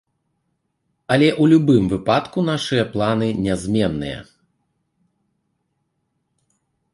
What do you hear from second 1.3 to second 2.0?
ў любым